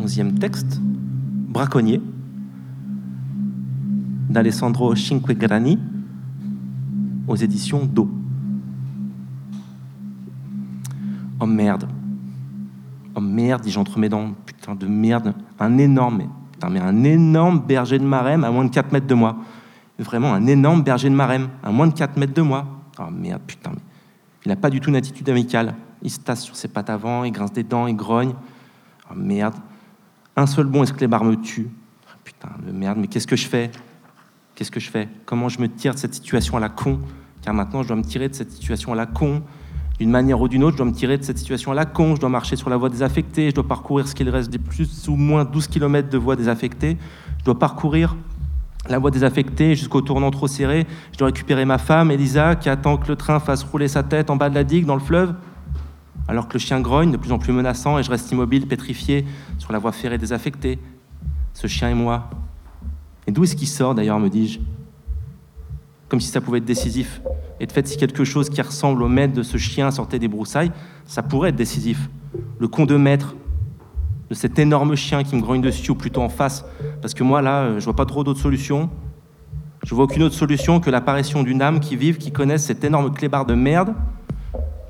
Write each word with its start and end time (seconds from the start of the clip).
Onzième 0.00 0.38
texte, 0.38 0.80
Braconnier, 0.82 2.00
d'Alessandro 4.28 4.94
Cinquegrani, 4.94 5.78
aux 7.26 7.36
éditions 7.36 7.86
Do. 7.86 8.10
Oh 11.40 11.46
merde. 11.46 11.88
Oh 13.14 13.20
merde, 13.20 13.62
dis-je 13.62 13.78
entre 13.78 13.98
mes 13.98 14.08
dents. 14.08 14.34
Putain 14.44 14.74
de 14.74 14.86
merde. 14.86 15.34
Un 15.58 15.78
énorme, 15.78 16.24
putain, 16.52 16.68
mais 16.70 16.80
un 16.80 17.04
énorme 17.04 17.60
berger 17.60 17.98
de 17.98 18.04
marème 18.04 18.44
à 18.44 18.50
moins 18.50 18.64
de 18.64 18.70
4 18.70 18.92
mètres 18.92 19.06
de 19.06 19.14
moi. 19.14 19.36
Vraiment 19.98 20.34
un 20.34 20.46
énorme 20.46 20.82
berger 20.82 21.08
de 21.08 21.14
marème 21.14 21.48
à 21.62 21.70
moins 21.70 21.86
de 21.86 21.94
4 21.94 22.18
mètres 22.18 22.34
de 22.34 22.42
moi. 22.42 22.66
Oh 22.98 23.10
merde, 23.10 23.42
putain. 23.46 23.72
Il 24.44 24.48
n'a 24.48 24.56
pas 24.56 24.70
du 24.70 24.80
tout 24.80 24.90
une 24.90 24.96
attitude 24.96 25.28
amicale. 25.30 25.74
Il 26.04 26.10
se 26.10 26.20
tasse 26.20 26.42
sur 26.42 26.54
ses 26.54 26.68
pattes 26.68 26.90
avant, 26.90 27.24
il 27.24 27.32
grince 27.32 27.52
des 27.52 27.62
dents, 27.62 27.86
il 27.86 27.96
grogne. 27.96 28.34
Oh 29.10 29.14
merde. 29.16 29.54
Un 30.36 30.46
seul 30.46 30.66
bon 30.66 30.82
esclébar 30.82 31.24
me 31.24 31.34
tue. 31.34 31.70
Oh, 32.06 32.18
putain 32.22 32.50
de 32.64 32.72
merde, 32.72 32.98
mais 33.00 33.06
qu'est-ce 33.06 33.26
que 33.26 33.36
je 33.36 33.46
fais? 33.46 33.70
Qu'est-ce 34.54 34.70
que 34.70 34.80
je 34.80 34.90
fais? 34.90 35.08
Comment 35.24 35.48
je 35.48 35.60
me 35.60 35.68
tire 35.68 35.94
de 35.94 35.98
cette 35.98 36.14
situation 36.14 36.58
à 36.58 36.60
la 36.60 36.68
con? 36.68 37.00
Car 37.40 37.54
maintenant, 37.54 37.82
je 37.82 37.88
dois 37.88 37.96
me 37.96 38.04
tirer 38.04 38.28
de 38.28 38.34
cette 38.34 38.52
situation 38.52 38.92
à 38.92 38.96
la 38.96 39.06
con. 39.06 39.42
D'une 39.98 40.10
manière 40.10 40.40
ou 40.40 40.48
d'une 40.48 40.62
autre, 40.62 40.72
je 40.72 40.82
dois 40.82 40.86
me 40.86 40.94
tirer 40.94 41.16
de 41.16 41.22
cette 41.22 41.38
situation 41.38 41.72
à 41.72 41.74
la 41.74 41.86
con. 41.86 42.16
Je 42.16 42.20
dois 42.20 42.28
marcher 42.28 42.56
sur 42.56 42.68
la 42.68 42.76
voie 42.76 42.90
désaffectée. 42.90 43.50
Je 43.50 43.54
dois 43.54 43.66
parcourir 43.66 44.06
ce 44.06 44.14
qu'il 44.14 44.28
reste 44.28 44.50
de 44.50 44.58
plus 44.58 45.08
ou 45.08 45.16
moins 45.16 45.44
12 45.44 45.68
km 45.68 46.10
de 46.10 46.18
voie 46.18 46.36
désaffectée. 46.36 46.98
Je 47.38 47.44
dois 47.44 47.58
parcourir 47.58 48.14
la 48.88 48.98
voie 48.98 49.10
désaffectée 49.10 49.74
jusqu'au 49.74 50.02
tournant 50.02 50.30
trop 50.30 50.48
serré. 50.48 50.86
Je 51.12 51.18
dois 51.18 51.28
récupérer 51.28 51.64
ma 51.64 51.78
femme, 51.78 52.10
Elisa, 52.10 52.56
qui 52.56 52.68
attend 52.68 52.98
que 52.98 53.08
le 53.08 53.16
train 53.16 53.40
fasse 53.40 53.62
rouler 53.62 53.88
sa 53.88 54.02
tête 54.02 54.28
en 54.28 54.36
bas 54.36 54.50
de 54.50 54.54
la 54.54 54.64
digue 54.64 54.84
dans 54.84 54.96
le 54.96 55.00
fleuve. 55.00 55.34
Alors 56.28 56.48
que 56.48 56.54
le 56.54 56.58
chien 56.58 56.80
grogne 56.80 57.10
de 57.10 57.16
plus 57.16 57.32
en 57.32 57.38
plus 57.38 57.52
menaçant 57.52 57.98
et 57.98 58.02
je 58.02 58.10
reste 58.10 58.30
immobile, 58.32 58.66
pétrifié 58.66 59.24
sur 59.58 59.72
la 59.72 59.78
voie 59.78 59.92
ferrée 59.92 60.18
désaffectée. 60.18 60.78
Ce 61.52 61.66
chien 61.66 61.90
et 61.90 61.94
moi. 61.94 62.30
Et 63.26 63.32
d'où 63.32 63.44
est-ce 63.44 63.56
qu'il 63.56 63.68
sort 63.68 63.94
d'ailleurs, 63.94 64.18
me 64.18 64.28
dis-je? 64.28 64.58
Comme 66.08 66.20
si 66.20 66.28
ça 66.28 66.40
pouvait 66.40 66.58
être 66.58 66.64
décisif. 66.64 67.20
Et 67.60 67.66
de 67.66 67.72
fait, 67.72 67.86
si 67.86 67.96
quelque 67.96 68.24
chose 68.24 68.50
qui 68.50 68.60
ressemble 68.60 69.02
au 69.02 69.08
maître 69.08 69.34
de 69.34 69.42
ce 69.42 69.56
chien 69.56 69.90
sortait 69.90 70.18
des 70.18 70.28
broussailles, 70.28 70.72
ça 71.06 71.22
pourrait 71.22 71.50
être 71.50 71.56
décisif. 71.56 72.08
Le 72.58 72.68
con 72.68 72.84
de 72.86 72.96
maître 72.96 73.34
de 74.28 74.34
cet 74.34 74.58
énorme 74.58 74.96
chien 74.96 75.22
qui 75.22 75.36
me 75.36 75.40
grogne 75.40 75.60
dessus, 75.60 75.90
ou 75.90 75.94
plutôt 75.94 76.22
en 76.22 76.28
face, 76.28 76.64
parce 77.00 77.14
que 77.14 77.22
moi, 77.22 77.42
là, 77.42 77.62
euh, 77.62 77.80
je 77.80 77.84
vois 77.84 77.96
pas 77.96 78.06
trop 78.06 78.24
d'autres 78.24 78.40
solutions. 78.40 78.90
Je 79.84 79.94
vois 79.94 80.04
aucune 80.04 80.22
autre 80.22 80.34
solution 80.34 80.80
que 80.80 80.90
l'apparition 80.90 81.42
d'une 81.42 81.60
âme 81.60 81.78
qui 81.78 81.96
vive, 81.96 82.16
qui 82.16 82.32
connaisse 82.32 82.64
cet 82.64 82.84
énorme 82.84 83.12
clébard 83.12 83.44
de 83.44 83.54
merde, 83.54 83.94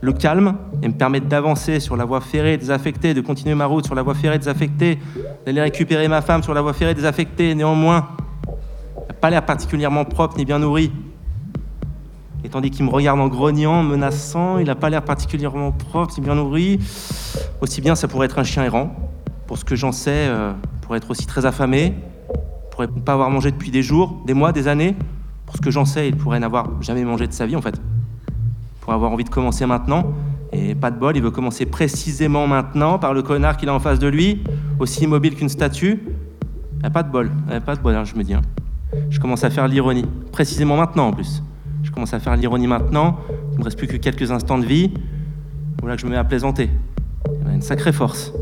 le 0.00 0.12
calme, 0.12 0.54
et 0.82 0.88
me 0.88 0.92
permettre 0.92 1.26
d'avancer 1.26 1.80
sur 1.80 1.96
la 1.96 2.04
voie 2.04 2.20
ferrée 2.20 2.56
désaffectée, 2.56 3.14
de 3.14 3.20
continuer 3.20 3.54
ma 3.54 3.66
route 3.66 3.84
sur 3.84 3.94
la 3.94 4.02
voie 4.02 4.14
ferrée 4.14 4.38
désaffectée, 4.38 4.98
d'aller 5.44 5.60
récupérer 5.60 6.06
ma 6.08 6.22
femme 6.22 6.42
sur 6.42 6.54
la 6.54 6.62
voie 6.62 6.72
ferrée 6.72 6.94
désaffectée, 6.94 7.54
néanmoins, 7.54 8.08
n'a 9.08 9.14
pas 9.14 9.30
l'air 9.30 9.44
particulièrement 9.44 10.04
propre 10.04 10.36
ni 10.38 10.44
bien 10.44 10.58
nourri. 10.58 10.92
Et 12.44 12.48
tandis 12.48 12.70
qu'il 12.70 12.84
me 12.84 12.90
regarde 12.90 13.18
en 13.18 13.26
grognant, 13.26 13.82
menaçant, 13.82 14.58
il 14.58 14.66
n'a 14.66 14.76
pas 14.76 14.90
l'air 14.90 15.02
particulièrement 15.02 15.72
propre 15.72 16.14
ni 16.16 16.24
bien 16.24 16.36
nourri. 16.36 16.78
Aussi 17.60 17.80
bien, 17.80 17.96
ça 17.96 18.06
pourrait 18.06 18.26
être 18.26 18.38
un 18.38 18.44
chien 18.44 18.62
errant. 18.64 18.94
Pour 19.48 19.58
ce 19.58 19.64
que 19.64 19.74
j'en 19.74 19.90
sais, 19.90 20.28
euh, 20.28 20.52
pourrait 20.82 20.98
être 20.98 21.10
aussi 21.10 21.26
très 21.26 21.46
affamé, 21.46 21.94
pourrait 22.70 22.86
ne 22.86 23.00
pas 23.00 23.14
avoir 23.14 23.30
mangé 23.30 23.50
depuis 23.50 23.72
des 23.72 23.82
jours, 23.82 24.22
des 24.24 24.34
mois, 24.34 24.52
des 24.52 24.68
années. 24.68 24.94
Pour 25.46 25.56
ce 25.56 25.60
que 25.60 25.70
j'en 25.70 25.84
sais, 25.84 26.08
il 26.08 26.16
pourrait 26.16 26.38
n'avoir 26.38 26.80
jamais 26.80 27.02
mangé 27.02 27.26
de 27.26 27.32
sa 27.32 27.46
vie, 27.46 27.56
en 27.56 27.62
fait. 27.62 27.80
Pourrait 28.88 28.96
avoir 28.96 29.12
envie 29.12 29.24
de 29.24 29.28
commencer 29.28 29.66
maintenant. 29.66 30.14
Et 30.50 30.74
pas 30.74 30.90
de 30.90 30.98
bol, 30.98 31.14
il 31.14 31.22
veut 31.22 31.30
commencer 31.30 31.66
précisément 31.66 32.46
maintenant 32.46 32.98
par 32.98 33.12
le 33.12 33.20
connard 33.20 33.58
qu'il 33.58 33.68
a 33.68 33.74
en 33.74 33.80
face 33.80 33.98
de 33.98 34.08
lui, 34.08 34.42
aussi 34.78 35.04
immobile 35.04 35.34
qu'une 35.34 35.50
statue. 35.50 36.00
Il 36.80 36.86
a 36.86 36.88
pas 36.88 37.02
de 37.02 37.12
bol, 37.12 37.30
il 37.48 37.52
a 37.52 37.60
pas 37.60 37.76
de 37.76 37.82
bol, 37.82 37.94
hein, 37.94 38.04
je 38.04 38.14
me 38.14 38.24
dis. 38.24 38.32
hein. 38.32 38.40
Je 39.10 39.20
commence 39.20 39.44
à 39.44 39.50
faire 39.50 39.68
l'ironie, 39.68 40.06
précisément 40.32 40.78
maintenant 40.78 41.08
en 41.08 41.12
plus. 41.12 41.42
Je 41.82 41.90
commence 41.90 42.14
à 42.14 42.18
faire 42.18 42.34
l'ironie 42.34 42.66
maintenant, 42.66 43.18
il 43.28 43.52
ne 43.56 43.58
me 43.58 43.64
reste 43.64 43.76
plus 43.76 43.88
que 43.88 43.98
quelques 43.98 44.30
instants 44.30 44.56
de 44.56 44.64
vie. 44.64 44.90
Voilà 45.82 45.96
que 45.96 46.00
je 46.00 46.06
me 46.06 46.12
mets 46.12 46.16
à 46.16 46.24
plaisanter. 46.24 46.70
Il 47.42 47.46
y 47.46 47.50
a 47.50 47.54
une 47.54 47.60
sacrée 47.60 47.92
force. 47.92 48.32